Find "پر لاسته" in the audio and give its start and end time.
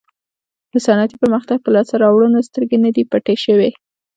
1.65-1.95